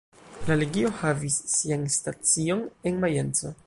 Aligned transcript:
La 0.47 0.55
legio 0.61 0.91
havis 1.03 1.37
sian 1.59 1.87
stacion 1.99 2.69
en 2.91 3.03
Majenco. 3.07 3.59